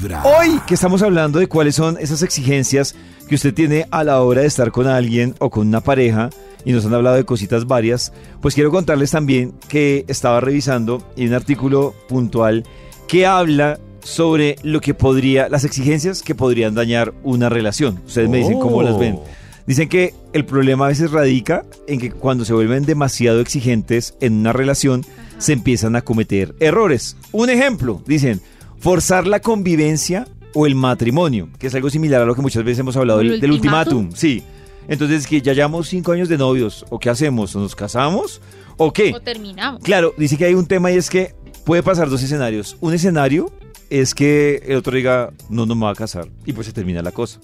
Vibra. 0.00 0.22
Hoy 0.24 0.60
que 0.66 0.74
estamos 0.74 1.02
hablando 1.02 1.38
de 1.38 1.46
cuáles 1.46 1.74
son 1.74 1.98
esas 1.98 2.22
exigencias 2.22 2.94
que 3.28 3.34
usted 3.34 3.54
tiene 3.54 3.86
a 3.90 4.04
la 4.04 4.20
hora 4.22 4.42
de 4.42 4.46
estar 4.46 4.72
con 4.72 4.86
alguien 4.86 5.34
o 5.38 5.50
con 5.50 5.68
una 5.68 5.80
pareja 5.80 6.30
y 6.64 6.72
nos 6.72 6.84
han 6.84 6.94
hablado 6.94 7.16
de 7.16 7.24
cositas 7.24 7.66
varias, 7.66 8.12
pues 8.40 8.54
quiero 8.54 8.70
contarles 8.70 9.10
también 9.10 9.54
que 9.68 10.04
estaba 10.08 10.40
revisando 10.40 11.02
y 11.16 11.26
un 11.26 11.34
artículo 11.34 11.94
puntual 12.08 12.64
que 13.08 13.26
habla 13.26 13.78
sobre 14.02 14.56
lo 14.62 14.80
que 14.80 14.94
podría, 14.94 15.48
las 15.48 15.64
exigencias 15.64 16.22
que 16.22 16.34
podrían 16.34 16.74
dañar 16.74 17.12
una 17.22 17.48
relación. 17.48 18.00
Ustedes 18.06 18.28
me 18.28 18.38
dicen 18.38 18.58
cómo 18.58 18.82
las 18.82 18.98
ven. 18.98 19.18
Dicen 19.66 19.88
que 19.88 20.14
el 20.32 20.44
problema 20.44 20.86
a 20.86 20.88
veces 20.88 21.12
radica 21.12 21.64
en 21.86 22.00
que 22.00 22.10
cuando 22.10 22.44
se 22.44 22.54
vuelven 22.54 22.84
demasiado 22.84 23.40
exigentes 23.40 24.14
en 24.20 24.40
una 24.40 24.52
relación, 24.52 25.04
se 25.38 25.52
empiezan 25.52 25.96
a 25.96 26.02
cometer 26.02 26.54
errores. 26.60 27.16
Un 27.32 27.50
ejemplo, 27.50 28.02
dicen, 28.06 28.40
forzar 28.80 29.26
la 29.26 29.40
convivencia 29.40 30.26
o 30.54 30.66
el 30.66 30.74
matrimonio, 30.74 31.48
que 31.58 31.68
es 31.68 31.74
algo 31.74 31.90
similar 31.90 32.22
a 32.22 32.24
lo 32.24 32.34
que 32.34 32.42
muchas 32.42 32.64
veces 32.64 32.80
hemos 32.80 32.96
hablado 32.96 33.20
¿El 33.20 33.40
del, 33.40 33.52
ultimátum. 33.52 34.10
Sí. 34.14 34.42
Entonces, 34.88 35.26
que 35.26 35.40
ya 35.40 35.52
llevamos 35.52 35.88
cinco 35.88 36.12
años 36.12 36.28
de 36.28 36.36
novios, 36.36 36.84
¿o 36.90 36.98
qué 36.98 37.10
hacemos? 37.10 37.54
¿O 37.54 37.60
nos 37.60 37.76
casamos? 37.76 38.40
¿O 38.76 38.92
qué? 38.92 39.12
O 39.14 39.20
terminamos. 39.20 39.82
Claro, 39.84 40.14
dice 40.16 40.36
que 40.36 40.46
hay 40.46 40.54
un 40.54 40.66
tema 40.66 40.90
y 40.90 40.96
es 40.96 41.08
que 41.08 41.34
puede 41.64 41.82
pasar 41.82 42.10
dos 42.10 42.22
escenarios. 42.22 42.76
Un 42.80 42.94
escenario 42.94 43.52
es 43.90 44.14
que 44.14 44.62
el 44.66 44.76
otro 44.76 44.96
diga, 44.96 45.32
no, 45.48 45.66
no 45.66 45.74
me 45.74 45.84
va 45.84 45.90
a 45.90 45.94
casar, 45.94 46.28
y 46.46 46.52
pues 46.52 46.66
se 46.66 46.72
termina 46.72 47.02
la 47.02 47.12
cosa. 47.12 47.40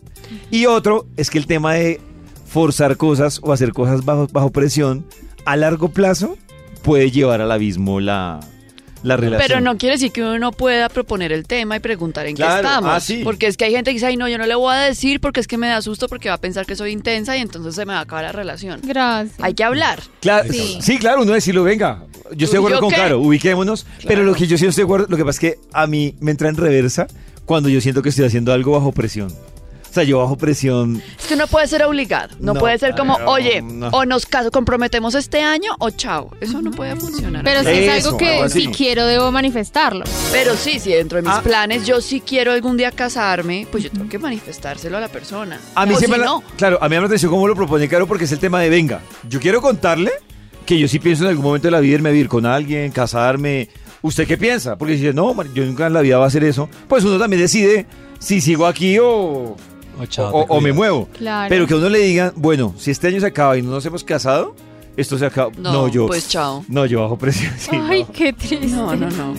Y 0.50 0.66
otro 0.66 1.06
es 1.16 1.30
que 1.30 1.38
el 1.38 1.46
tema 1.46 1.74
de 1.74 2.00
forzar 2.46 2.96
cosas 2.96 3.40
o 3.42 3.52
hacer 3.52 3.72
cosas 3.72 4.04
bajo, 4.04 4.26
bajo 4.32 4.50
presión, 4.50 5.04
a 5.44 5.56
largo 5.56 5.90
plazo, 5.90 6.36
puede 6.82 7.10
llevar 7.10 7.40
al 7.40 7.52
abismo 7.52 8.00
la, 8.00 8.40
la 9.02 9.16
relación. 9.16 9.46
Pero 9.46 9.60
no 9.60 9.76
quiere 9.78 9.94
decir 9.94 10.12
que 10.12 10.22
uno 10.22 10.38
no 10.38 10.52
pueda 10.52 10.88
proponer 10.88 11.32
el 11.32 11.46
tema 11.46 11.76
y 11.76 11.80
preguntar 11.80 12.26
en 12.26 12.36
Claro, 12.36 12.62
qué 12.62 12.66
estamos. 12.68 12.90
ah, 12.92 13.00
sí. 13.00 13.20
Porque 13.22 13.46
es 13.46 13.56
que 13.56 13.64
hay 13.66 13.72
gente 13.72 13.90
que 13.90 13.94
dice, 13.94 14.06
ay, 14.06 14.16
no, 14.16 14.28
yo 14.28 14.38
no 14.38 14.46
le 14.46 14.54
voy 14.54 14.74
a 14.74 14.78
decir 14.78 15.20
porque 15.20 15.40
es 15.40 15.46
que 15.46 15.58
me 15.58 15.68
da 15.68 15.82
susto 15.82 16.08
porque 16.08 16.28
va 16.28 16.36
a 16.36 16.40
pensar 16.40 16.66
que 16.66 16.76
soy 16.76 16.92
intensa 16.92 17.36
y 17.36 17.40
entonces 17.40 17.74
se 17.74 17.84
me 17.86 17.92
va 17.92 18.00
a 18.00 18.02
acabar 18.02 18.24
la 18.24 18.32
relación. 18.32 18.80
Gracias. 18.82 19.36
Hay 19.40 19.54
que 19.54 19.64
hablar. 19.64 20.00
Claro, 20.20 20.52
sí. 20.52 20.78
Sí. 20.80 20.98
claro, 20.98 21.22
uno 21.22 21.32
decirlo, 21.32 21.62
venga, 21.64 22.04
yo 22.34 22.44
estoy 22.44 22.52
de 22.52 22.58
acuerdo 22.58 22.76
¿Yo 22.76 22.80
con 22.80 22.90
qué? 22.90 22.96
Caro, 22.96 23.20
ubiquémonos, 23.20 23.86
pero 24.06 24.22
lo 24.24 24.34
que 24.34 24.46
yo 24.46 24.58
sí 24.58 24.66
estoy 24.66 24.82
de 24.82 24.86
acuerdo, 24.86 25.06
lo 25.08 25.16
que 25.16 25.24
pasa 25.24 25.36
es 25.36 25.40
que 25.40 25.58
a 25.72 25.86
mí 25.86 26.14
me 26.20 26.30
entra 26.30 26.48
en 26.48 26.56
reversa 26.56 27.06
cuando 27.44 27.68
yo 27.68 27.80
siento 27.80 28.02
que 28.02 28.08
estoy 28.08 28.24
haciendo 28.24 28.52
algo 28.52 28.72
bajo 28.72 28.92
presión. 28.92 29.32
Sea, 29.96 30.04
yo 30.04 30.18
bajo 30.18 30.36
presión, 30.36 31.02
Es 31.18 31.24
que 31.26 31.36
no 31.36 31.46
puede 31.46 31.66
ser 31.68 31.82
obligado. 31.82 32.36
No, 32.38 32.52
No, 32.52 32.60
puede 32.60 32.76
ser 32.78 32.94
como, 32.94 33.14
oye, 33.24 33.62
no. 33.62 33.88
o 33.88 34.04
nos 34.04 34.26
cas- 34.26 34.50
comprometemos 34.50 35.14
este 35.14 35.40
año 35.40 35.70
o 35.78 35.88
chao. 35.88 36.30
Eso 36.38 36.60
no 36.60 36.70
puede 36.70 36.94
funcionar. 36.96 37.42
Pero 37.42 37.62
si 37.62 37.70
es 37.70 38.04
algo 38.04 38.18
que 38.18 38.34
algo 38.36 38.48
si 38.50 38.66
quiero 38.66 39.06
debo 39.06 39.32
manifestarlo. 39.32 40.04
Pero 40.32 40.54
sí, 40.54 40.78
si 40.80 40.90
dentro 40.92 41.16
de 41.16 41.22
mis 41.22 41.32
Ah. 41.32 41.40
planes 41.42 41.86
yo 41.86 42.02
sí 42.02 42.20
quiero 42.20 42.52
algún 42.52 42.76
día 42.76 42.90
casarme, 42.90 43.66
pues 43.70 43.84
yo 43.84 43.90
tengo 43.90 44.06
que 44.06 44.18
manifestárselo 44.18 44.98
a 44.98 45.00
la 45.00 45.08
persona. 45.08 45.58
A 45.74 45.86
mí 45.86 45.94
O 45.94 45.98
siempre, 45.98 46.18
si 46.18 46.26
la- 46.26 46.30
no, 46.30 46.42
claro, 46.58 46.78
a 46.82 46.88
mí 46.90 46.94
me 46.94 47.00
la 47.00 47.06
atención 47.06 47.30
cómo 47.30 47.48
lo 47.48 47.54
propone 47.56 47.88
Caro 47.88 48.06
porque 48.06 48.24
es 48.24 48.32
el 48.32 48.38
tema 48.38 48.60
de 48.60 48.68
venga. 48.68 49.00
Yo 49.26 49.40
quiero 49.40 49.62
contarle 49.62 50.10
que 50.66 50.78
yo 50.78 50.88
sí 50.88 50.98
pienso 50.98 51.22
en 51.24 51.30
algún 51.30 51.44
momento 51.46 51.68
de 51.68 51.72
la 51.72 51.80
vida 51.80 51.94
irme 51.94 52.10
a 52.10 52.12
vivir 52.12 52.28
con 52.28 52.44
alguien, 52.44 52.90
casarme. 52.92 53.70
¿Usted 54.02 54.26
qué 54.26 54.36
piensa? 54.36 54.76
Porque 54.76 54.94
si 54.96 55.00
dice, 55.04 55.14
no, 55.14 55.34
yo 55.54 55.64
nunca 55.64 55.86
en 55.86 55.94
la 55.94 56.02
vida 56.02 56.18
va 56.18 56.24
a 56.24 56.28
hacer 56.28 56.44
eso, 56.44 56.68
pues 56.86 57.02
uno 57.02 57.18
también 57.18 57.40
decide 57.40 57.86
si 58.18 58.40
sigo 58.40 58.66
aquí 58.66 58.98
O 58.98 59.56
chao, 60.04 60.30
o- 60.34 60.60
me 60.60 60.72
muevo. 60.72 61.08
Claro. 61.16 61.48
Pero 61.48 61.66
que 61.66 61.74
a 61.74 61.76
uno 61.78 61.88
le 61.88 61.98
digan, 62.00 62.32
bueno, 62.36 62.74
si 62.76 62.90
este 62.90 63.08
año 63.08 63.20
se 63.20 63.26
acaba 63.26 63.56
y 63.56 63.62
no 63.62 63.70
nos 63.70 63.86
hemos 63.86 64.04
casado, 64.04 64.54
esto 64.96 65.16
se 65.18 65.26
acaba. 65.26 65.50
No, 65.58 65.72
No, 65.72 65.88
yo. 65.88 66.06
pues 66.06 66.28
chao. 66.28 66.64
No, 66.68 66.84
yo 66.86 67.00
bajo 67.02 67.16
presión. 67.18 67.52
sí, 67.58 67.70
Ay, 67.72 68.02
no. 68.04 68.12
qué 68.12 68.32
triste. 68.32 68.66
no, 68.68 68.94
no, 68.94 69.08
no. 69.10 69.34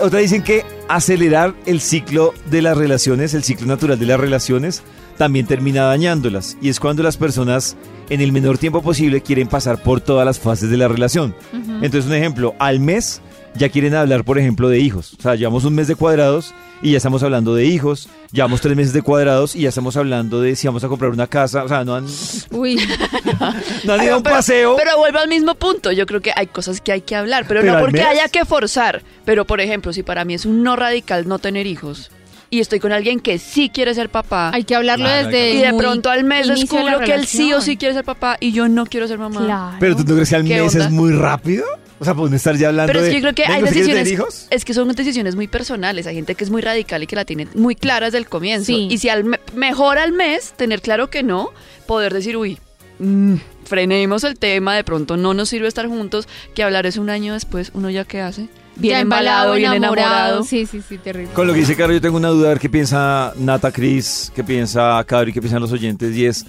Otra 0.00 0.20
dicen 0.20 0.42
que 0.42 0.64
acelerar 0.88 1.54
el 1.66 1.80
ciclo 1.80 2.32
de 2.50 2.62
las 2.62 2.76
relaciones, 2.76 3.34
el 3.34 3.42
ciclo 3.42 3.66
natural 3.66 3.98
de 3.98 4.06
las 4.06 4.20
relaciones, 4.20 4.82
también 5.16 5.46
termina 5.46 5.82
dañándolas. 5.84 6.56
Y 6.62 6.68
es 6.68 6.78
cuando 6.78 7.02
las 7.02 7.16
personas 7.16 7.76
en 8.08 8.20
el 8.20 8.30
menor 8.30 8.58
tiempo 8.58 8.80
posible 8.80 9.20
quieren 9.22 9.48
pasar 9.48 9.82
por 9.82 10.00
todas 10.00 10.24
las 10.24 10.38
fases 10.38 10.70
de 10.70 10.76
la 10.76 10.86
relación. 10.86 11.34
Entonces, 11.52 12.06
un 12.06 12.14
ejemplo, 12.14 12.54
al 12.60 12.78
mes 12.78 13.20
ya 13.54 13.68
quieren 13.68 13.94
hablar, 13.94 14.24
por 14.24 14.38
ejemplo, 14.38 14.68
de 14.68 14.78
hijos. 14.78 15.14
O 15.18 15.22
sea, 15.22 15.34
llevamos 15.34 15.64
un 15.64 15.74
mes 15.74 15.88
de 15.88 15.96
cuadrados 15.96 16.54
y 16.82 16.92
ya 16.92 16.98
estamos 16.98 17.22
hablando 17.22 17.54
de 17.54 17.64
hijos. 17.66 18.08
Llevamos 18.30 18.60
tres 18.60 18.76
meses 18.76 18.92
de 18.92 19.02
cuadrados 19.02 19.56
y 19.56 19.60
ya 19.60 19.70
estamos 19.70 19.96
hablando 19.96 20.40
de 20.40 20.54
si 20.54 20.66
vamos 20.66 20.84
a 20.84 20.88
comprar 20.88 21.10
una 21.10 21.26
casa. 21.26 21.64
O 21.64 21.68
sea, 21.68 21.84
no 21.84 21.94
han, 21.94 22.06
Uy, 22.50 22.76
no 23.84 23.92
han 23.92 24.02
ido 24.04 24.14
a 24.14 24.16
un 24.18 24.22
pero, 24.22 24.36
paseo. 24.36 24.76
pero 24.76 24.96
vuelvo 24.98 25.18
al 25.18 25.28
mismo 25.28 25.54
punto. 25.54 25.92
Yo 25.92 26.06
creo 26.06 26.20
que 26.20 26.32
hay 26.34 26.46
cosas 26.46 26.80
que 26.80 26.92
hay 26.92 27.00
que 27.00 27.16
hablar, 27.16 27.46
pero, 27.48 27.60
Pero 27.60 27.74
no 27.74 27.80
porque 27.80 28.02
haya 28.02 28.28
que 28.28 28.44
forzar. 28.44 29.02
Pero, 29.24 29.46
por 29.46 29.60
ejemplo, 29.60 29.92
si 29.92 30.02
para 30.02 30.24
mí 30.24 30.34
es 30.34 30.46
un 30.46 30.62
no 30.62 30.76
radical 30.76 31.26
no 31.26 31.38
tener 31.38 31.66
hijos 31.66 32.10
y 32.50 32.60
estoy 32.60 32.80
con 32.80 32.92
alguien 32.92 33.20
que 33.20 33.38
sí 33.38 33.68
quiere 33.68 33.94
ser 33.94 34.08
papá 34.08 34.50
hay 34.54 34.64
que 34.64 34.74
hablarlo 34.74 35.04
Claro, 35.04 35.28
desde 35.28 35.52
y 35.52 35.58
de 35.60 35.74
pronto 35.74 36.08
al 36.08 36.24
mes 36.24 36.48
de 36.48 36.54
descubro 36.54 37.00
que 37.00 37.12
él 37.12 37.26
sí 37.26 37.52
o 37.52 37.60
sí 37.60 37.76
quiere 37.76 37.94
ser 37.94 38.04
papá 38.04 38.38
y 38.40 38.52
yo 38.52 38.68
no 38.68 38.86
quiero 38.86 39.06
ser 39.06 39.18
mamá. 39.18 39.44
Claro. 39.44 39.76
Pero 39.80 39.96
tú 39.96 40.04
no 40.04 40.14
crees 40.14 40.30
que 40.30 40.36
al 40.36 40.44
¿Qué 40.44 40.62
mes 40.62 40.72
onda? 40.74 40.86
es 40.86 40.90
muy 40.90 41.12
rápido? 41.12 41.64
O 42.00 42.04
sea, 42.04 42.14
por 42.14 42.30
no 42.30 42.36
estar 42.36 42.54
ya 42.56 42.68
hablando 42.68 42.92
Pero 42.92 43.00
es 43.00 43.06
de, 43.06 43.10
que 43.10 43.16
yo 43.16 43.22
creo 43.22 43.34
que 43.34 43.42
hay 43.44 43.56
"Venga, 43.62 43.68
¿usted 43.70 43.84
quiere 43.84 43.98
decisiones, 44.00 44.32
hijos? 44.36 44.46
es 44.50 44.64
que 44.64 44.72
son 44.74 44.88
decisiones 44.88 45.34
muy 45.34 45.48
personales. 45.48 46.06
Hay 46.06 46.14
gente 46.14 46.34
que 46.36 46.44
es 46.44 46.50
muy 46.50 46.62
radical 46.62 47.02
y 47.02 47.06
que 47.06 47.16
la 47.16 47.24
tiene 47.24 47.48
muy 47.54 47.74
clara 47.74 48.06
desde 48.06 48.18
el 48.18 48.28
comienzo. 48.28 48.66
Sí. 48.66 48.88
Y 48.90 48.98
si 48.98 49.08
al 49.08 49.24
me- 49.24 49.40
mejor 49.54 49.98
al 49.98 50.12
mes 50.12 50.52
tener 50.56 50.80
claro 50.80 51.10
que 51.10 51.22
no, 51.22 51.50
poder 51.86 52.14
decir, 52.14 52.36
uy, 52.36 52.58
mm, 53.00 53.34
frenemos 53.64 54.22
el 54.24 54.38
tema, 54.38 54.76
de 54.76 54.84
pronto 54.84 55.16
no 55.16 55.34
nos 55.34 55.48
sirve 55.48 55.66
estar 55.68 55.86
juntos, 55.88 56.28
que 56.54 56.62
hablar 56.62 56.86
es 56.86 56.96
un 56.98 57.10
año 57.10 57.32
después, 57.34 57.70
uno 57.74 57.90
ya 57.90 58.04
qué 58.04 58.20
hace, 58.20 58.48
bien 58.76 58.92
Ya 58.92 59.00
embalado, 59.00 59.54
bien 59.54 59.72
enamorado. 59.72 60.44
Sí, 60.44 60.66
sí, 60.66 60.80
sí, 60.88 60.98
terrible. 60.98 61.32
Con 61.34 61.46
lo 61.48 61.52
que 61.52 61.60
dice 61.60 61.74
Caro, 61.76 61.92
yo 61.92 62.00
tengo 62.00 62.16
una 62.16 62.28
duda, 62.28 62.46
a 62.46 62.50
ver 62.50 62.60
qué 62.60 62.68
piensa 62.70 63.32
Nata 63.36 63.72
Cris, 63.72 64.30
qué 64.36 64.44
piensa 64.44 65.02
Caro 65.04 65.28
y 65.28 65.32
qué 65.32 65.40
piensan 65.40 65.60
los 65.60 65.72
oyentes, 65.72 66.14
y 66.16 66.26
es, 66.26 66.46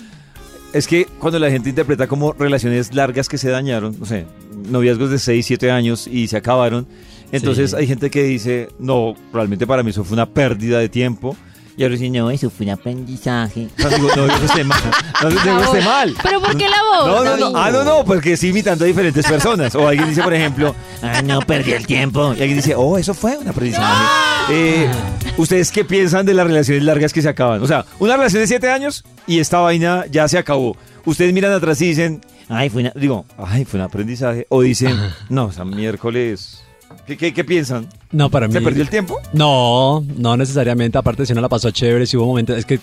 es 0.73 0.85
que 0.87 1.05
cuando 1.19 1.39
la 1.39 1.49
gente 1.49 1.69
interpreta 1.69 2.05
como 2.07 2.33
relaciones 2.33 2.93
largas 2.93 3.27
que 3.27 3.37
se 3.39 3.49
dañaron, 3.49 3.95
no 3.99 4.05
sé, 4.05 4.25
noviazgos 4.69 5.09
de 5.11 5.19
6, 5.19 5.45
7 5.45 5.71
años 5.71 6.07
y 6.07 6.27
se 6.27 6.37
acabaron, 6.37 6.87
entonces 7.31 7.71
Sí. 7.71 7.77
hay 7.77 7.87
gente 7.87 8.09
que 8.09 8.23
dice, 8.23 8.69
no, 8.79 9.13
realmente 9.33 9.67
para 9.67 9.83
mí 9.83 9.91
eso 9.91 10.03
fue 10.03 10.15
una 10.15 10.25
pérdida 10.27 10.79
de 10.79 10.89
tiempo, 10.89 11.35
y 11.77 11.83
ahora 11.83 11.93
dicen, 11.95 12.11
no, 12.11 12.29
eso 12.29 12.49
fue 12.49 12.65
un 12.65 12.73
aprendizaje. 12.73 13.69
O 13.77 13.81
sea, 13.81 13.89
digo, 13.91 14.09
no, 14.13 14.25
eso 14.25 14.43
esté 14.43 14.65
mal, 14.65 14.81
no, 15.23 15.29
digo, 15.29 15.59
esté 15.63 15.81
mal. 15.81 16.13
Pero 16.21 16.41
¿por 16.41 16.57
qué 16.57 16.67
la 16.67 16.83
voz? 16.83 17.07
No, 17.07 17.23
no, 17.23 17.37
no. 17.51 17.57
Ah, 17.57 17.71
no, 17.71 17.85
no, 17.85 18.03
porque 18.03 18.33
estoy 18.33 18.49
imitando 18.49 18.83
a 18.83 18.87
diferentes 18.87 19.25
personas. 19.25 19.73
O 19.75 19.87
alguien 19.87 20.09
dice, 20.09 20.21
por 20.21 20.33
ejemplo, 20.33 20.75
ah, 21.01 21.21
no, 21.21 21.39
perdí 21.39 21.71
el 21.71 21.87
tiempo. 21.87 22.33
Y 22.37 22.41
alguien 22.41 22.57
dice, 22.57 22.75
oh, 22.75 22.97
eso 22.97 23.13
fue 23.13 23.37
un 23.37 23.47
aprendizaje. 23.47 24.03
Eh, 24.51 24.89
¿Ustedes 25.37 25.71
qué 25.71 25.85
piensan 25.85 26.25
de 26.25 26.33
las 26.33 26.45
relaciones 26.47 26.83
largas 26.83 27.13
que 27.13 27.21
se 27.21 27.29
acaban? 27.29 27.61
O 27.61 27.67
sea, 27.67 27.85
una 27.99 28.17
relación 28.17 28.41
de 28.41 28.47
siete 28.47 28.69
años 28.69 29.05
y 29.25 29.39
esta 29.39 29.59
vaina 29.59 30.03
ya 30.11 30.27
se 30.27 30.37
acabó. 30.37 30.75
Ustedes 31.05 31.31
miran 31.33 31.53
atrás 31.53 31.79
y 31.81 31.87
dicen, 31.87 32.19
ay, 32.49 32.69
fue 32.69 32.81
una, 32.81 32.91
digo, 32.95 33.25
ay, 33.37 33.63
fue 33.65 33.79
un 33.79 33.85
aprendizaje. 33.85 34.45
O 34.49 34.61
dicen, 34.61 34.95
no, 35.29 35.45
o 35.45 35.51
sea, 35.51 35.63
miércoles. 35.65 36.63
¿Qué, 37.05 37.17
qué, 37.17 37.33
qué 37.33 37.43
piensan? 37.43 37.87
No, 38.11 38.29
para 38.29 38.47
mí. 38.47 38.53
¿Se 38.53 38.61
perdió 38.61 38.81
el 38.81 38.89
tiempo? 38.89 39.17
No, 39.33 40.03
no 40.17 40.35
necesariamente. 40.37 40.97
Aparte, 40.97 41.25
si 41.25 41.33
uno 41.33 41.41
la 41.41 41.49
pasó 41.49 41.69
chévere, 41.71 42.05
si 42.07 42.17
hubo 42.17 42.25
momentos. 42.25 42.57
Es 42.57 42.65
que 42.65 42.79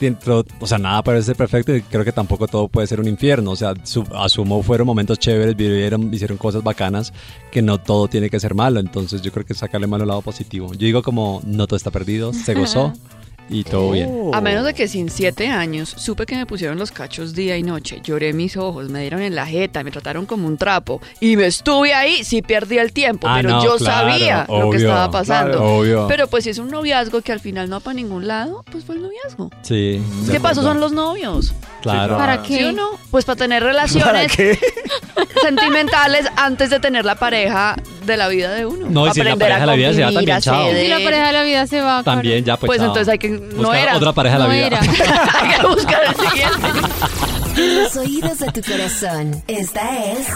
o 0.60 0.66
sea, 0.66 0.78
nada 0.78 1.02
parece 1.02 1.34
perfecto 1.34 1.74
y 1.74 1.82
creo 1.82 2.04
que 2.04 2.12
tampoco 2.12 2.46
todo 2.46 2.68
puede 2.68 2.86
ser 2.86 3.00
un 3.00 3.08
infierno. 3.08 3.50
O 3.52 3.56
sea, 3.56 3.74
su- 3.84 4.06
asumo 4.14 4.62
fueron 4.62 4.86
momentos 4.86 5.18
chéveres, 5.18 5.56
vivieron, 5.56 6.12
hicieron 6.14 6.38
cosas 6.38 6.62
bacanas, 6.62 7.12
que 7.50 7.62
no 7.62 7.78
todo 7.78 8.06
tiene 8.08 8.30
que 8.30 8.38
ser 8.40 8.54
malo. 8.54 8.78
Entonces, 8.80 9.22
yo 9.22 9.32
creo 9.32 9.44
que 9.44 9.54
sacarle 9.54 9.86
malo 9.88 10.04
el 10.04 10.08
lado 10.08 10.22
positivo. 10.22 10.72
Yo 10.72 10.78
digo, 10.86 11.02
como 11.02 11.40
no 11.44 11.66
todo 11.66 11.76
está 11.76 11.90
perdido, 11.90 12.32
se 12.32 12.54
gozó 12.54 12.92
y 13.48 13.64
todo 13.64 13.90
bien. 13.92 14.30
A 14.32 14.40
menos 14.40 14.64
de 14.64 14.74
que 14.74 14.88
sin 14.88 15.08
siete 15.10 15.48
años 15.48 15.88
supe 15.96 16.26
que 16.26 16.36
me 16.36 16.46
pusieron 16.46 16.78
los 16.78 16.90
cachos 16.90 17.34
día 17.34 17.56
y 17.56 17.62
noche, 17.62 18.00
lloré 18.02 18.32
mis 18.32 18.56
ojos, 18.56 18.88
me 18.90 19.00
dieron 19.00 19.22
en 19.22 19.34
la 19.34 19.46
jeta, 19.46 19.82
me 19.84 19.90
trataron 19.90 20.26
como 20.26 20.46
un 20.46 20.56
trapo 20.56 21.00
y 21.20 21.36
me 21.36 21.46
estuve 21.46 21.94
ahí, 21.94 22.24
sí 22.24 22.42
perdí 22.42 22.78
el 22.78 22.92
tiempo, 22.92 23.26
Ah, 23.28 23.36
pero 23.36 23.50
no, 23.50 23.64
yo 23.64 23.76
claro, 23.76 24.10
sabía 24.10 24.46
lo 24.48 24.70
que 24.70 24.78
estaba 24.78 25.10
pasando. 25.10 25.58
claro, 25.58 25.76
obvio. 25.78 26.06
Pero 26.08 26.26
pues 26.26 26.44
si 26.44 26.50
es 26.50 26.58
un 26.58 26.70
noviazgo 26.70 27.22
que 27.22 27.32
al 27.32 27.40
final 27.40 27.68
no 27.70 27.76
va 27.76 27.80
para 27.80 27.94
ningún 27.94 28.26
lado, 28.26 28.64
pues 28.70 28.84
fue 28.84 28.96
el 28.96 29.02
noviazgo. 29.02 29.50
Sí. 29.62 30.02
¿Qué 30.30 30.40
pasó? 30.40 30.62
Son 30.62 30.80
los 30.80 30.92
novios. 30.92 31.52
Claro. 31.82 32.16
¿Para 32.16 32.42
qué? 32.42 32.58
¿Sí 32.58 32.64
o 32.64 32.72
no? 32.72 32.90
Pues 33.10 33.24
para 33.24 33.36
tener 33.36 33.62
¿Para 33.62 33.72
relaciones 33.72 34.36
qué? 34.36 34.58
sentimentales 35.42 36.26
antes 36.36 36.70
de 36.70 36.80
tener 36.80 37.04
la 37.04 37.14
pareja 37.14 37.76
de 38.06 38.16
la 38.16 38.28
vida 38.28 38.52
de 38.54 38.66
uno. 38.66 38.86
No, 38.88 39.06
y 39.06 39.10
si 39.12 39.22
la 39.22 39.36
pareja 39.36 39.60
de 39.60 39.66
la 39.66 39.74
vida 39.74 39.92
se 39.92 40.02
va 40.04 40.12
también, 40.12 40.40
chao. 40.40 40.70
Si 40.72 40.88
la 40.88 40.98
pareja 41.00 41.26
de 41.26 41.32
la 41.32 41.42
vida 41.42 41.66
se 41.66 41.80
va. 41.80 42.02
También, 42.02 42.44
ya 42.44 42.56
pues. 42.56 42.68
Pues 42.68 42.78
chao. 42.78 42.86
entonces 42.88 43.08
hay 43.12 43.18
que... 43.18 43.28
No 43.30 43.56
Buscar 43.56 43.76
era. 43.78 43.96
Otra 43.96 44.12
pareja 44.12 44.38
de 44.38 44.42
No 44.42 44.48
la 44.48 44.54
vida. 44.54 44.66
era. 44.66 44.80
hay 45.40 45.60
que 45.60 45.66
buscar 45.66 46.00
el 46.04 46.14
siguiente. 46.28 46.68
En 47.56 47.82
los 47.82 47.96
oídos 47.96 48.38
de 48.38 48.52
tu 48.52 48.60
corazón, 48.70 49.42
esta 49.48 50.12
es 50.12 50.26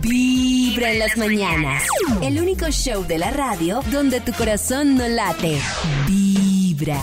Vibra 0.00 0.90
en 0.92 0.98
las 0.98 1.16
mañanas. 1.16 1.82
El 2.22 2.40
único 2.40 2.66
show 2.70 3.04
de 3.06 3.18
la 3.18 3.30
radio 3.30 3.80
donde 3.92 4.20
tu 4.20 4.32
corazón 4.32 4.96
no 4.96 5.06
late. 5.06 5.60
Vibra. 6.06 7.00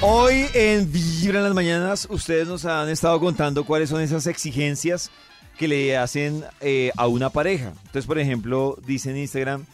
Hoy 0.00 0.46
en 0.54 0.90
Vibra 0.92 1.38
en 1.38 1.44
las 1.44 1.54
Mañanas, 1.54 2.06
ustedes 2.10 2.46
nos 2.46 2.64
han 2.64 2.88
estado 2.88 3.18
contando 3.18 3.64
cuáles 3.64 3.90
son 3.90 4.00
esas 4.00 4.26
exigencias 4.28 5.10
que 5.58 5.68
le 5.68 5.96
hacen 5.96 6.44
eh, 6.60 6.90
a 6.96 7.06
una 7.08 7.30
pareja. 7.30 7.72
Entonces, 7.86 8.06
por 8.06 8.18
ejemplo, 8.18 8.78
dice 8.86 9.10
en 9.10 9.18
Instagram 9.18 9.66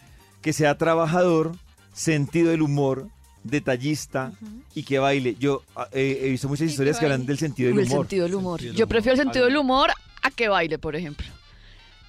que 0.42 0.52
sea 0.52 0.76
trabajador, 0.76 1.52
sentido 1.92 2.50
del 2.50 2.62
humor, 2.62 3.08
detallista 3.44 4.32
y 4.74 4.82
que 4.82 4.98
baile. 4.98 5.36
Yo 5.38 5.62
ah, 5.76 5.88
eh, 5.92 6.20
he 6.22 6.30
visto 6.30 6.48
muchas 6.48 6.68
historias 6.68 6.98
que 6.98 7.04
hablan 7.04 7.26
del 7.26 7.38
sentido 7.38 7.68
del 7.68 7.78
el 7.80 7.86
humor. 7.86 8.00
sentido 8.06 8.24
del 8.24 8.34
humor. 8.34 8.60
Sentido 8.60 8.74
Yo 8.78 8.84
humor. 8.84 8.88
prefiero 8.88 9.12
el 9.14 9.20
sentido 9.20 9.44
del 9.44 9.56
humor 9.56 9.90
a 10.22 10.30
que 10.30 10.48
baile, 10.48 10.78
por 10.78 10.96
ejemplo. 10.96 11.26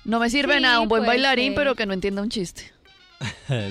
No 0.06 0.20
me 0.20 0.30
sirve 0.30 0.56
Sí, 0.56 0.62
nada 0.62 0.80
un 0.80 0.88
buen 0.88 1.06
bailarín, 1.06 1.54
ser. 1.54 1.56
pero 1.56 1.76
que 1.76 1.86
no 1.86 1.94
entienda 1.94 2.22
un 2.22 2.30
chiste. 2.30 2.72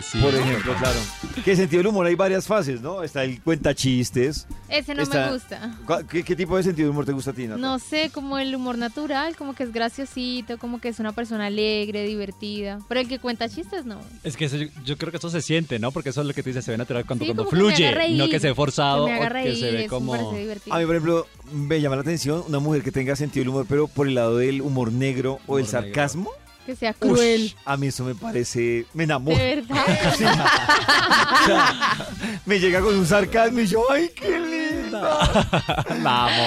Sí. 0.09 0.19
Por 0.21 0.33
ejemplo, 0.33 0.73
claro. 0.79 0.99
Que 1.45 1.51
el 1.51 1.57
sentido 1.57 1.79
del 1.81 1.89
humor 1.89 2.07
hay 2.07 2.15
varias 2.15 2.47
fases, 2.47 2.81
¿no? 2.81 3.03
Está 3.03 3.25
el 3.25 3.41
cuentachistes. 3.43 4.47
Ese 4.69 4.95
no 4.95 5.03
Está- 5.03 5.27
me 5.27 5.33
gusta. 5.33 5.77
¿Cuál- 5.85 6.07
¿Qué, 6.07 6.23
qué 6.23 6.37
tipo 6.37 6.57
de 6.57 6.63
sentido 6.63 6.87
del 6.87 6.93
humor 6.93 7.05
te 7.05 7.13
gusta 7.13 7.33
a 7.33 7.35
ti, 7.35 7.47
Nata? 7.49 7.61
No 7.61 7.79
sé, 7.81 8.11
como 8.13 8.39
el 8.39 8.55
humor 8.55 8.79
natural, 8.79 9.35
como 9.37 9.55
que 9.55 9.65
es 9.65 9.73
graciosito, 9.73 10.59
como 10.59 10.81
que 10.81 10.89
es 10.89 11.01
una 11.01 11.11
persona 11.13 11.47
alegre, 11.47 12.05
divertida. 12.07 12.79
Pero 12.89 13.01
el 13.01 13.09
que 13.09 13.19
cuenta 13.19 13.49
chistes, 13.49 13.85
no. 13.85 14.01
Es 14.23 14.37
que 14.37 14.45
eso 14.45 14.57
yo, 14.57 14.69
yo 14.85 14.97
creo 14.97 15.11
que 15.11 15.17
eso 15.19 15.29
se 15.31 15.43
siente, 15.43 15.79
¿no? 15.81 15.91
Porque 15.91 16.11
eso 16.11 16.21
es 16.21 16.27
lo 16.29 16.35
que 16.35 16.43
tú 16.45 16.51
dices, 16.51 16.65
se 16.65 16.71
ve 16.71 16.79
natural 16.79 17.05
cuando, 17.05 17.25
Sí, 17.25 17.31
cuando 17.33 17.45
que 17.51 17.57
fluye, 17.57 17.87
haga 17.89 17.97
reír, 17.99 18.17
no 18.17 18.29
que 18.29 18.39
se 18.39 18.47
ve 18.49 18.55
forzado 18.55 19.07
que 19.07 19.11
me 19.13 19.17
haga 19.19 19.25
o 19.27 19.29
que 19.29 19.33
reír, 19.35 19.57
se 19.59 19.71
ve 19.73 19.87
como... 19.89 20.15
A 20.15 20.79
mí, 20.79 20.87
por 20.87 20.95
ejemplo, 20.95 21.27
me 21.53 21.81
llama 21.81 21.97
la 21.97 22.03
atención 22.03 22.45
una 22.47 22.61
mujer 22.61 22.83
que 22.85 22.93
tenga 22.93 23.17
sentido 23.17 23.43
del 23.43 23.49
humor, 23.49 23.67
pero 23.69 23.89
por 23.89 24.07
el 24.07 24.15
lado 24.15 24.37
del 24.39 24.63
humor 24.63 24.93
negro 24.93 25.41
o 25.49 25.59
el 25.59 25.65
Humor 25.65 25.83
negro. 25.85 26.31
Que 26.65 26.75
sea 26.77 26.91
Ush, 26.91 26.97
cruel. 26.99 27.55
a 27.65 27.77
mí 27.77 27.89
eso 27.89 28.05
me 28.05 28.15
parece. 28.15 28.87
Me 28.95 29.05
enamora. 29.05 29.37
De 29.39 29.55
verdad. 29.57 29.85
Sí. 30.17 30.25
O 30.25 31.47
sea, 31.47 32.07
me 32.47 32.59
llega 32.61 32.81
con 32.81 32.95
un 32.97 33.07
sarcasmo 33.07 33.61
y 33.61 33.67
yo, 33.67 33.85
¡ay, 33.91 34.11
qué 34.15 34.39
linda! 34.41 35.21
Amo. 36.05 36.47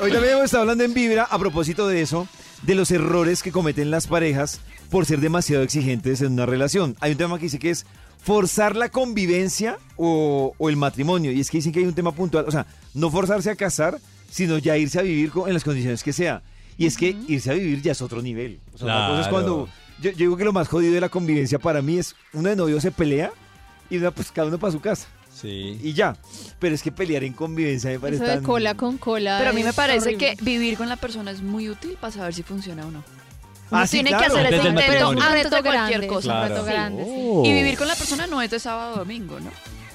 Hoy 0.00 0.10
también 0.12 0.32
hemos 0.34 0.44
estado 0.46 0.62
hablando 0.62 0.84
en 0.84 0.92
Vibra 0.94 1.24
a 1.24 1.38
propósito 1.38 1.86
de 1.88 2.02
eso, 2.02 2.28
de 2.62 2.74
los 2.74 2.90
errores 2.90 3.42
que 3.42 3.52
cometen 3.52 3.90
las 3.90 4.06
parejas 4.06 4.60
por 4.90 5.06
ser 5.06 5.20
demasiado 5.20 5.62
exigentes 5.62 6.20
en 6.20 6.32
una 6.32 6.46
relación. 6.46 6.96
Hay 7.00 7.12
un 7.12 7.18
tema 7.18 7.38
que 7.38 7.44
dice 7.44 7.58
que 7.58 7.70
es 7.70 7.86
forzar 8.22 8.76
la 8.76 8.88
convivencia 8.88 9.78
o, 9.96 10.54
o 10.58 10.68
el 10.68 10.76
matrimonio. 10.76 11.30
Y 11.32 11.40
es 11.40 11.50
que 11.50 11.58
dicen 11.58 11.72
que 11.72 11.80
hay 11.80 11.86
un 11.86 11.94
tema 11.94 12.12
puntual, 12.12 12.44
o 12.46 12.50
sea, 12.50 12.66
no 12.94 13.10
forzarse 13.10 13.50
a 13.50 13.56
casar, 13.56 13.98
sino 14.30 14.58
ya 14.58 14.76
irse 14.76 14.98
a 14.98 15.02
vivir 15.02 15.30
con- 15.30 15.46
en 15.48 15.54
las 15.54 15.64
condiciones 15.64 16.02
que 16.02 16.12
sea. 16.12 16.42
Y 16.76 16.86
es 16.86 16.96
que 16.96 17.16
irse 17.28 17.50
a 17.50 17.54
vivir 17.54 17.82
ya 17.82 17.92
es 17.92 18.02
otro 18.02 18.20
nivel. 18.22 18.60
O 18.74 18.78
sea, 18.78 18.86
una 18.86 19.08
cosa 19.08 19.20
es 19.22 19.28
cuando... 19.28 19.68
Yo, 20.00 20.10
yo 20.10 20.16
digo 20.16 20.36
que 20.36 20.44
lo 20.44 20.52
más 20.52 20.66
jodido 20.68 20.92
de 20.92 21.00
la 21.00 21.08
convivencia 21.08 21.58
para 21.58 21.80
mí 21.80 21.98
es 21.98 22.16
uno 22.32 22.48
de 22.48 22.56
novio 22.56 22.80
se 22.80 22.90
pelea 22.90 23.30
y 23.88 23.96
una, 23.98 24.10
pues 24.10 24.32
cada 24.32 24.48
uno 24.48 24.58
para 24.58 24.72
su 24.72 24.80
casa. 24.80 25.06
Sí. 25.32 25.78
Y 25.82 25.92
ya. 25.92 26.16
Pero 26.58 26.74
es 26.74 26.82
que 26.82 26.90
pelear 26.92 27.22
en 27.24 27.32
convivencia 27.32 27.90
me 27.90 27.98
parece 28.00 28.22
Eso 28.22 28.30
de 28.30 28.36
tan- 28.38 28.44
cola 28.44 28.74
con 28.74 28.98
cola. 28.98 29.36
Pero 29.38 29.50
a 29.50 29.52
mí 29.52 29.62
me 29.62 29.70
es 29.70 29.74
parece 29.76 30.08
horrible. 30.14 30.36
que 30.36 30.44
vivir 30.44 30.76
con 30.76 30.88
la 30.88 30.96
persona 30.96 31.30
es 31.30 31.42
muy 31.42 31.68
útil 31.68 31.96
para 32.00 32.12
saber 32.12 32.34
si 32.34 32.42
funciona 32.42 32.84
o 32.86 32.90
no. 32.90 33.04
Ah, 33.70 33.86
sí, 33.86 33.96
tiene 33.98 34.10
claro. 34.10 34.24
que 34.34 34.40
hacer 34.40 34.46
Antes 34.46 34.58
ese 34.60 34.68
del 34.68 34.78
intento 34.78 34.92
matrimonio. 35.12 35.22
antes 35.24 35.50
de 35.50 35.62
cualquier 35.62 36.06
cosa. 36.06 36.28
es 36.28 36.34
un 36.36 36.48
reto 36.48 36.64
Claro. 36.64 36.66
grande, 36.66 37.04
sí. 37.04 37.10
Oh. 37.16 37.42
Y 37.44 37.52
vivir 37.52 37.78
con 37.78 37.88
la 37.88 37.94
persona 37.96 38.26
no 38.26 38.42
es 38.42 38.50
de 38.50 38.58
sábado 38.60 38.94
a 38.94 38.98
domingo, 38.98 39.40
¿no? 39.40 39.50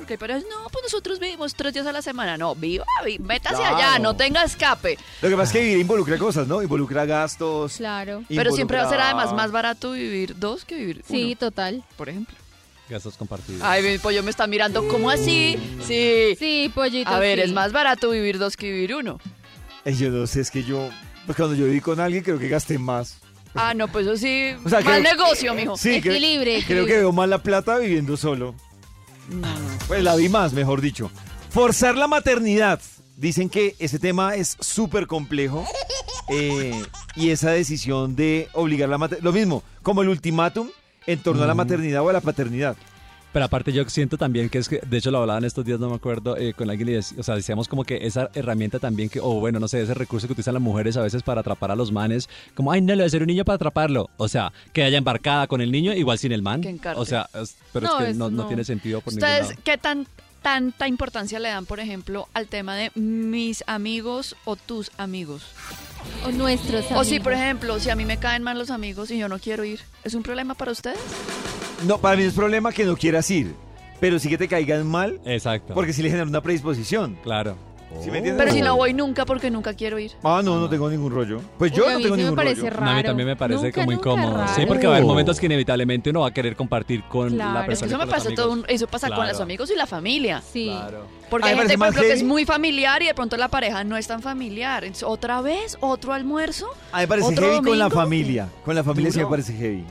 Porque 0.10 0.18
parejas, 0.18 0.44
no, 0.50 0.68
pues 0.72 0.84
nosotros 0.86 1.20
vivimos 1.20 1.54
tres 1.54 1.72
días 1.72 1.86
a 1.86 1.92
la 1.92 2.02
semana. 2.02 2.36
No, 2.36 2.56
viva, 2.56 2.84
vi- 3.06 3.20
métase 3.20 3.58
Claro. 3.58 3.76
allá, 3.78 4.00
no 4.00 4.16
tenga 4.16 4.44
escape. 4.44 4.98
Lo 5.22 5.30
que 5.30 5.36
pasa 5.36 5.44
es 5.44 5.52
que 5.52 5.62
vivir 5.62 5.80
involucra 5.82 6.18
cosas, 6.18 6.48
¿no? 6.48 6.64
Involucra 6.64 7.06
gastos. 7.06 7.78
Claro. 7.78 8.24
Pero 8.28 8.52
siempre 8.52 8.78
va 8.78 8.84
a 8.86 8.90
ser 8.90 8.98
involucra- 9.00 9.20
además 9.20 9.36
más 9.36 9.52
barato 9.52 9.92
vivir 9.92 10.36
dos 10.40 10.66
que 10.66 10.76
vivir 10.76 11.04
Sí, 11.08 11.26
uno, 11.28 11.36
total. 11.38 11.84
por 11.96 12.10
ejemplo. 12.10 12.36
Gastos 12.90 13.18
compartidos. 13.18 13.62
Ay, 13.64 13.84
mi 13.84 14.00
pollo 14.00 14.24
me 14.24 14.32
está 14.32 14.48
mirando, 14.48 14.88
¿cómo 14.88 15.12
así? 15.12 15.60
Sí. 15.86 16.36
Sí, 16.40 16.72
pollito. 16.74 17.12
A 17.12 17.20
ver, 17.20 17.38
sí. 17.38 17.46
es 17.46 17.52
más 17.54 17.72
barato 17.72 18.10
vivir 18.10 18.40
dos 18.40 18.58
que 18.58 18.72
vivir 18.72 18.96
uno. 18.96 19.20
Eh, 19.86 19.94
Yo 19.94 20.10
no 20.10 20.26
sé, 20.26 20.42
es 20.42 20.50
que 20.50 20.64
yo, 20.64 20.90
pues 21.28 21.36
cuando 21.36 21.56
yo 21.56 21.66
viví 21.66 21.82
con 21.82 22.00
alguien 22.00 22.24
creo 22.24 22.40
que 22.40 22.48
gasté 22.50 22.80
más. 22.80 23.20
Ah, 23.54 23.76
no, 23.76 23.88
pues 23.88 24.08
eso 24.08 24.18
sí. 24.18 24.54
O 24.66 24.70
sea, 24.70 24.82
mal 24.82 25.02
creo- 25.04 25.16
negocio, 25.16 25.54
mijo. 25.54 25.78
Sí, 25.78 26.02
creo- 26.02 26.14
Equilibre, 26.14 26.46
Creo 26.46 26.66
que 26.66 26.74
equilibre. 26.74 26.98
veo 26.98 27.12
más 27.12 27.30
la 27.30 27.38
plata 27.44 27.78
viviendo 27.78 28.18
solo. 28.18 28.56
No, 29.30 29.48
no. 29.48 29.70
Pues 29.88 30.04
la 30.04 30.16
vi 30.16 30.30
más, 30.30 30.54
mejor 30.54 30.81
dicho. 30.81 31.12
Forzar 31.50 31.96
la 31.96 32.08
maternidad. 32.08 32.80
Dicen 33.18 33.50
que 33.50 33.76
ese 33.80 34.00
tema 34.00 34.36
es 34.36 34.56
súper 34.60 35.08
complejo. 35.08 35.66
eh, 36.30 36.84
y 37.16 37.31
esa 37.31 37.52
decisión 37.52 38.16
de 38.16 38.48
obligar 38.54 38.88
la 38.90 38.98
maternidad. 38.98 39.24
Lo 39.26 39.34
mismo, 39.34 39.64
como 39.84 40.02
el 40.02 40.10
ultimátum 40.10 40.70
en 41.08 41.20
torno 41.22 41.44
a 41.44 41.48
la 41.48 41.56
maternidad 41.56 42.02
o 42.04 42.10
a 42.10 42.14
la 42.14 42.22
paternidad. 42.22 42.76
Pero 43.31 43.46
aparte 43.46 43.72
yo 43.72 43.88
siento 43.90 44.18
también 44.18 44.50
que 44.50 44.58
es 44.58 44.68
que, 44.68 44.80
de 44.80 44.98
hecho 44.98 45.12
lo 45.12 45.20
hablaba 45.20 45.38
en 45.38 45.46
estos 45.46 45.64
días, 45.64 45.80
no 45.80 45.88
me 45.90 45.96
acuerdo, 45.96 46.36
eh, 46.36 46.54
con 46.54 46.68
alguien, 46.70 46.90
y 46.90 46.92
dec- 46.94 47.20
o 47.20 47.22
sea, 47.24 47.36
decíamos 47.36 47.68
como 47.68 47.84
que 47.84 48.08
esa 48.08 48.31
herramienta 48.34 48.80
también 48.80 49.08
que, 49.10 49.20
o 49.20 49.34
bueno, 49.40 49.60
no 49.60 49.68
sé, 49.68 49.81
ese 49.81 49.94
recurso 49.94 50.26
que 50.28 50.34
utilizan 50.34 50.56
las 50.56 50.64
mujeres 50.64 50.98
a 50.98 51.02
veces 51.04 51.22
para 51.22 51.42
atrapar 51.42 51.70
a 51.70 51.76
los 51.76 51.92
manes, 51.92 52.28
como, 52.56 52.72
ay, 52.72 52.81
no, 52.81 52.88
le 52.88 52.96
voy 52.96 53.04
a 53.04 53.06
hacer 53.08 53.22
un 53.22 53.28
niño 53.28 53.46
para 53.46 53.56
atraparlo. 53.58 54.10
O 54.18 54.28
sea, 54.28 54.52
que 54.74 54.81
haya 54.84 54.98
embarcada 54.98 55.46
con 55.48 55.62
el 55.62 55.72
niño, 55.72 55.94
igual 55.94 56.18
sin 56.18 56.31
el 56.31 56.42
man. 56.42 56.62
Que. 56.62 56.76
O 56.96 57.06
sea, 57.06 57.30
es- 57.40 57.56
pero 57.72 57.86
No, 57.88 58.00
es 58.00 58.06
que 58.06 58.12
es- 58.12 58.18
no, 58.18 58.30
no 58.31 58.44
no. 58.44 58.48
tiene 58.48 58.64
sentido 58.64 59.02
por 59.02 59.14
ningún 59.14 59.28
¿Ustedes 59.30 59.50
lado. 59.50 59.62
qué 59.64 59.78
tan 59.78 60.08
tanta 60.42 60.88
importancia 60.88 61.38
le 61.38 61.50
dan, 61.50 61.66
por 61.66 61.81
ejemplo, 61.81 62.30
al 62.34 62.48
tema 62.48 62.74
de 62.76 62.92
mis 62.96 63.62
amigos 63.68 64.38
o 64.46 64.56
tus 64.56 64.90
amigos? 64.98 65.44
O 66.26 66.31
nuestros 66.31 66.86
O 66.96 67.04
si, 67.04 67.10
amigos. 67.16 67.24
por 67.26 67.34
ejemplo, 67.34 67.80
si 67.80 67.90
a 67.90 67.96
mí 67.96 68.06
me 68.06 68.18
caen 68.18 68.42
mal 68.42 68.58
los 68.58 68.70
amigos 68.72 69.12
y 69.12 69.18
yo 69.20 69.28
no 69.28 69.38
quiero 69.38 69.66
ir, 69.66 69.81
¿es 70.06 70.14
un 70.16 70.24
problema 70.24 70.56
para 70.56 70.72
ustedes? 70.72 70.98
No, 71.86 71.98
para 71.98 72.16
mí 72.18 72.24
no 72.24 72.30
es 72.30 72.36
problema 72.36 72.72
que 72.72 72.84
no 72.86 72.96
quieras 72.96 73.30
ir. 73.31 73.54
Pero 74.00 74.18
sí 74.20 74.30
que 74.30 74.38
te 74.38 74.48
caigan 74.48 74.88
mal. 74.88 75.20
Exacto. 75.26 75.74
Porque 75.74 75.92
sí 75.94 76.02
le 76.02 76.10
genera 76.10 76.28
una 76.28 76.42
predisposición. 76.42 77.18
Claro. 77.24 77.56
¿Sí 78.04 78.12
me 78.12 78.20
entiendes? 78.20 78.44
Pero 78.46 78.56
si 78.56 78.62
no 78.62 78.76
voy 78.78 78.94
nunca 78.94 79.26
porque 79.26 79.50
nunca 79.50 79.74
quiero 79.74 79.98
ir. 79.98 80.12
Ah, 80.24 80.42
no, 80.44 80.60
no 80.60 80.70
tengo 80.70 80.88
ningún 80.92 81.12
rollo. 81.12 81.42
Pues 81.58 81.72
yo 81.72 81.84
Uy, 81.86 81.90
a 81.90 81.94
no 81.94 81.98
mí 81.98 82.04
tengo 82.04 82.16
sí 82.16 82.20
me 82.20 82.24
ningún 82.26 82.36
parece 82.36 82.62
rollo. 82.70 82.76
raro. 82.78 82.92
a 82.92 82.96
mí 82.96 83.04
también 83.04 83.28
me 83.30 83.36
parece 83.36 83.64
Nunca, 83.64 83.81
como 83.81 83.92
nunca 83.92 84.10
incómodo. 84.12 84.38
raro. 84.38 84.54
Sí, 84.56 84.66
porque 84.68 84.86
va 84.86 84.94
a 84.94 84.96
haber 84.98 85.08
momentos 85.08 85.40
que 85.40 85.48
inevitablemente 85.48 86.12
uno 86.12 86.20
va 86.22 86.28
a 86.28 86.31
querer 86.31 86.56
compartir 86.56 87.04
con 87.10 87.31
Claro. 87.31 87.54
la 87.54 87.60
Es 87.62 87.64
que 87.64 87.68
persona. 87.70 87.88
eso 87.88 87.98
me 87.98 88.04
con 88.06 88.08
los 88.16 88.24
pasa 88.24 88.36
todo 88.36 88.46
un- 88.48 88.54
amigos. 88.60 88.70
eso 88.70 88.88
pasa 88.88 89.08
con 89.08 89.16
Claro. 89.18 89.31
los 89.31 89.42
amigos 89.42 89.72
y 89.72 89.76
la 89.76 89.88
familia. 89.88 90.42
Sí. 90.54 90.66
Claro. 90.68 91.08
Porque 91.31 91.48
hay 91.50 91.56
me 91.56 91.62
gente, 91.62 91.78
parece 91.78 91.78
por 91.78 91.80
más 91.80 91.90
ejemplo, 91.90 92.02
que 92.04 92.14
es 92.14 92.20
heavy. 92.20 92.30
muy 92.30 92.46
familiar 92.46 93.02
y 93.02 93.06
de 93.08 93.14
pronto 93.16 93.38
la 93.38 93.48
pareja 93.48 93.84
no 93.84 93.98
es 93.98 94.06
tan 94.08 94.22
familiar. 94.22 94.84
Entonces, 94.84 95.04
¿Otra 95.10 95.42
vez? 95.42 95.76
¿Otro 95.81 96.14
almuerzo? 96.14 96.68
A 96.92 96.98
mí 96.98 97.02
me 97.04 97.08
parece 97.08 97.28
¿Otro 97.28 97.44
heavy 97.48 97.58
con 97.58 97.80
la 97.80 97.86
domingo? 97.86 98.02
familia. 98.02 98.50
Con 98.64 98.76
la 98.76 98.84
familia 98.84 99.12
sí 99.12 99.18
me 99.18 99.24
Duro. 99.24 99.31
parece 99.31 99.54
heavy. 99.54 99.84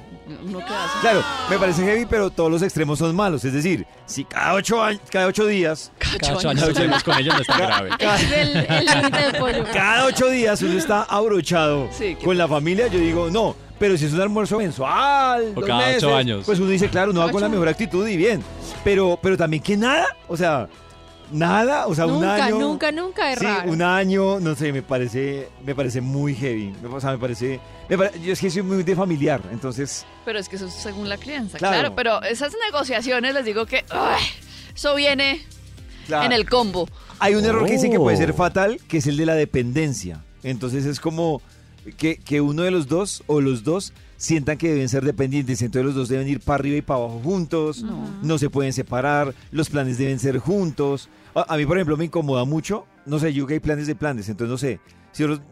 ¿Uno 0.47 0.59
qué 0.59 0.65
hace? 0.65 0.99
Claro, 1.01 1.23
me 1.49 1.59
parece 1.59 1.83
heavy, 1.85 2.07
pero 2.07 2.31
todos 2.31 2.51
los 2.51 2.63
extremos 2.63 2.99
son 2.99 3.15
malos. 3.17 3.45
Es 3.45 3.53
decir, 3.53 3.87
si 4.07 4.25
cada 4.25 4.55
ocho, 4.55 4.83
años, 4.83 5.01
cada 5.11 5.27
ocho 5.27 5.47
días, 5.47 5.91
Cada 6.21 6.37
ocho 6.37 6.49
años 6.51 6.71
salimos 6.75 7.03
con 7.03 7.19
ellos 7.19 7.35
no 7.35 7.41
está 7.41 7.57
grave. 7.59 7.91
Es 7.99 8.33
el 8.33 8.57
el 8.57 9.33
de 9.33 9.39
pollo. 9.39 9.65
cada 9.73 10.05
ocho 10.07 10.29
días 10.29 10.61
uno 10.63 10.79
está 10.79 11.03
abrochado 11.05 11.89
Sí, 11.93 12.17
con 12.23 12.37
la 12.37 12.47
familia, 12.49 12.89
yo 12.89 12.99
digo, 12.99 13.31
no. 13.31 13.57
Pero 13.79 13.97
si 13.97 14.07
es 14.07 14.13
un 14.13 14.21
almuerzo 14.21 14.59
mensual, 14.59 15.53
O 15.55 15.61
dos 15.61 15.65
cada 15.69 15.81
ocho 15.83 15.93
meses, 16.09 16.13
años. 16.13 16.43
pues 16.45 16.59
uno 16.59 16.69
dice, 16.71 16.89
claro, 16.89 17.13
uno 17.13 17.21
va 17.21 17.31
con 17.31 17.41
la 17.41 17.47
Ocho. 17.47 17.53
mejor 17.53 17.69
actitud 17.69 18.07
y 18.09 18.17
bien. 18.17 18.43
Pero, 18.83 19.19
pero 19.23 19.37
también 19.37 19.63
que 19.63 19.77
nada, 19.77 20.07
o 20.27 20.37
sea, 20.37 20.69
nada, 21.33 21.87
o 21.87 21.95
sea, 21.95 22.07
un 22.07 22.15
Nunca, 22.15 22.45
año. 22.47 22.59
nunca, 22.59 22.93
nunca 22.93 23.33
es 23.33 23.39
sí, 23.39 23.45
raro. 23.45 23.71
un 23.71 23.83
año, 23.83 24.41
no 24.41 24.55
sé, 24.55 24.73
me 24.73 24.83
parece, 24.83 25.49
me 25.65 25.75
parece 25.75 26.01
muy 26.01 26.35
heavy. 26.35 26.75
O 26.91 27.01
sea, 27.01 27.13
me 27.13 27.19
parece, 27.19 27.61
me 27.89 27.97
pare- 27.99 28.21
yo 28.21 28.33
es 28.33 28.41
que 28.41 28.51
soy 28.51 28.63
muy 28.63 28.83
de 28.83 28.95
familiar, 28.97 29.41
entonces, 29.53 30.07
Pero 30.25 30.39
es 30.39 30.49
que 30.49 30.57
eso 30.57 30.67
es 30.67 30.75
según 30.75 31.09
la 31.09 31.17
crianza. 31.17 31.59
Claro. 31.59 31.75
Claro, 31.79 31.95
pero 31.95 32.23
esas 32.23 32.53
negociaciones 32.71 33.35
les 33.35 33.45
digo 33.45 33.67
que 33.67 33.85
¡ay! 33.91 34.23
eso 34.75 34.95
viene 34.95 35.45
claro. 36.07 36.27
en 36.27 36.33
el 36.33 36.49
combo. 36.49 36.89
Hay 37.21 37.35
un 37.35 37.45
error 37.45 37.67
que 37.67 37.73
dicen 37.73 37.91
que 37.91 37.99
puede 37.99 38.17
ser 38.17 38.31
Oh. 38.31 38.35
fatal, 38.35 38.81
que 38.89 38.99
es 38.99 39.07
el 39.07 39.17
de 39.17 39.27
la 39.27 39.35
dependencia. 39.35 40.23
Entonces 40.43 40.85
es 40.87 41.01
como 41.01 41.43
que, 41.97 42.17
que 42.17 42.41
uno 42.41 42.63
de 42.63 42.71
los 42.71 42.87
dos 42.89 43.23
o 43.27 43.41
los 43.41 43.65
dos 43.65 43.93
sientan 44.19 44.59
que 44.59 44.69
deben 44.69 44.89
ser 44.91 45.05
dependientes. 45.05 45.63
Entonces 45.63 45.87
los 45.87 45.95
dos 45.95 46.09
deben 46.11 46.29
ir 46.29 46.41
para 46.41 46.57
arriba 46.57 46.77
y 46.77 46.83
para 46.83 47.01
abajo 47.01 47.21
juntos. 47.25 47.83
No, 48.23 48.37
se 48.37 48.51
pueden 48.51 48.75
separar. 48.75 49.35
Los 49.51 49.71
planes 49.71 49.97
deben 49.97 50.19
ser 50.19 50.37
juntos. 50.39 51.09
A, 51.35 51.55
a 51.55 51.57
mí, 51.57 51.65
por 51.65 51.79
ejemplo, 51.79 51.97
me 51.97 52.05
incomoda 52.05 52.45
mucho. 52.45 52.85
No 53.07 53.19
sé, 53.19 53.33
yo 53.33 53.47
que 53.47 53.55
hay 53.55 53.61
planes 53.61 53.87
de 53.87 53.95
planes. 53.95 54.29
Entonces, 54.29 54.51
no 54.51 54.59
sé. 54.59 54.81
Si 55.13 55.23
nosotros 55.23 55.47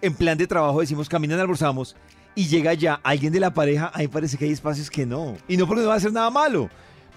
en 0.00 0.14
plan 0.14 0.36
de 0.38 0.46
trabajo 0.46 0.80
decimos 0.80 1.08
caminan, 1.08 1.40
almorzamos 1.40 1.96
y 2.34 2.46
llega 2.46 2.74
ya 2.74 2.94
alguien 3.04 3.32
de 3.32 3.40
la 3.40 3.52
pareja, 3.54 3.90
a 3.94 3.98
mí 3.98 4.04
me 4.04 4.08
parece 4.08 4.36
que 4.36 4.44
hay 4.44 4.52
espacios 4.52 4.90
que 4.90 5.06
no. 5.06 5.36
Y 5.48 5.56
no 5.56 5.66
porque 5.66 5.82
no 5.82 5.88
va 5.88 5.94
a 5.94 5.96
hacer 5.98 6.12
nada 6.12 6.30
malo. 6.30 6.68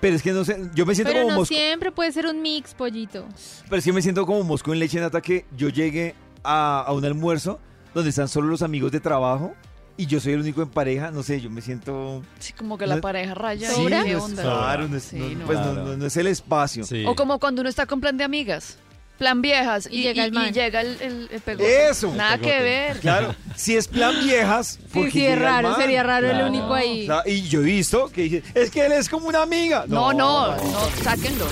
Pero 0.02 0.16
es 0.16 0.22
que 0.22 0.32
no 0.32 0.44
sé, 0.44 0.70
yo 0.76 0.86
me 0.86 0.94
siento 0.94 1.12
Pero 1.12 1.24
como 1.24 1.34
no 1.34 1.40
mosco. 1.40 1.54
siempre 1.56 1.92
puede 1.92 2.12
ser 2.12 2.28
un 2.28 2.42
mix, 2.42 2.74
pollito. 2.74 3.26
Pero 3.64 3.78
es 3.78 3.86
que 3.86 3.94
me 3.94 4.02
siento 4.02 4.26
como 4.26 4.44
mosco 4.44 4.74
en 4.74 4.80
leche 4.80 5.00
nata 5.00 5.22
que 5.22 5.46
yo 5.56 5.70
llegue 5.70 6.16
a, 6.44 6.82
a 6.86 6.92
un 6.94 7.04
almuerzo 7.06 7.60
donde 7.94 8.10
están 8.10 8.28
solo 8.28 8.48
los 8.48 8.62
amigos 8.62 8.92
de 8.92 9.00
trabajo 9.00 9.56
y 9.98 10.06
yo 10.08 10.20
soy 10.20 10.34
el 10.34 10.42
único 10.42 10.62
en 10.62 10.70
pareja, 10.70 11.10
no 11.12 11.24
sé, 11.24 11.40
yo 11.42 11.50
me 11.50 11.62
siento... 11.62 12.22
Sí, 12.40 12.52
como 12.54 12.78
que 12.78 12.86
la 12.88 12.96
No- 12.96 13.02
pareja 13.02 13.34
raya. 13.34 13.70
Sí, 13.72 13.82
y 13.82 13.84
no 13.86 14.04
¿qué 14.04 14.12
es, 14.12 14.18
onda? 14.22 14.44
claro, 14.44 14.88
no 14.88 14.98
es, 14.98 15.04
Sí, 15.04 15.16
no- 15.18 15.30
no. 15.30 15.46
pues 15.46 15.58
no- 15.60 15.64
Claro. 15.74 15.86
no- 15.86 15.98
no 15.98 16.06
es 16.06 16.18
el 16.18 16.28
espacio. 16.28 16.84
Sí. 16.84 17.06
O 17.06 17.16
como 17.16 17.40
cuando 17.40 17.62
uno 17.62 17.70
está 17.70 17.86
con 17.86 18.02
plan 18.02 18.18
de 18.18 18.24
amigas, 18.26 18.78
plan 19.18 19.42
viejas, 19.42 19.88
y, 19.90 20.00
Y 20.00 20.04
llega 20.04 20.26
el 20.26 20.34
man. 20.34 20.50
y 20.50 20.52
llega 20.52 20.82
el, 20.82 20.98
el, 21.02 21.30
el 21.32 21.40
pegote. 21.40 21.90
Eso. 21.90 22.14
Nada 22.14 22.38
que 22.38 22.60
ver. 22.62 23.00
Claro, 23.00 23.34
si 23.56 23.78
es 23.78 23.88
plan 23.88 24.14
viejas... 24.26 24.78
Porque 24.94 25.12
sí, 25.12 25.26
es 25.26 25.34
el 25.34 25.40
raro, 25.40 25.76
sería 25.78 26.04
raro 26.04 26.28
Claro. 26.28 26.46
el 26.48 26.52
único 26.52 26.74
ahí. 26.74 27.06
Claro, 27.06 27.24
Y 27.30 27.44
yo 27.44 27.62
he 27.62 27.64
visto 27.64 28.10
que 28.10 28.24
dice, 28.24 28.44
es 28.54 28.70
que 28.72 28.86
él 28.86 28.92
es 28.92 29.08
como 29.08 29.28
una 29.30 29.42
amiga. 29.44 29.86
No, 29.88 30.12
no, 30.12 30.56
no, 30.58 30.90
sáquenlo. 31.04 31.46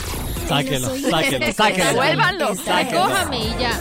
Sáquenlo, 0.49 0.89
sáquenlo, 1.09 1.53
sáquenlo. 1.53 1.85
Devuélvanlo, 1.91 2.47
Recójame 2.53 3.45
y 3.47 3.49
ya. 3.57 3.79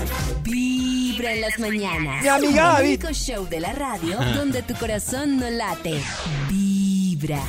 Vibra 1.22 1.34
en 1.34 1.40
las 1.40 1.58
mañanas. 1.60 2.22
Mi 2.24 2.28
amiga 2.28 2.80
El 2.80 2.86
único 2.86 3.12
show 3.12 3.46
de 3.48 3.60
la 3.60 3.72
radio 3.72 4.18
donde 4.34 4.60
tu 4.62 4.74
corazón 4.74 5.36
no 5.36 5.48
late. 5.50 6.02
Vibra. 6.48 7.40